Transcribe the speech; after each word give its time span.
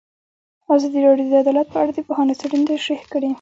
ازادي 0.75 0.99
راډیو 1.07 1.27
د 1.31 1.33
عدالت 1.43 1.67
په 1.73 1.77
اړه 1.81 1.91
د 1.93 1.99
پوهانو 2.07 2.37
څېړنې 2.39 2.65
تشریح 2.71 3.03
کړې. 3.11 3.29